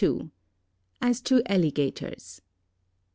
]AS 1.03 1.21
TO 1.21 1.43
ALLIGATORS. 1.45 2.41